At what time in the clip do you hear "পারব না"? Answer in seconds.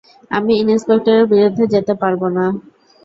2.01-2.45